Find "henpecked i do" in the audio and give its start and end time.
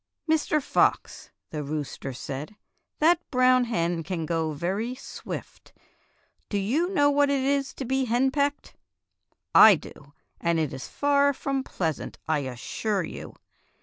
8.07-10.13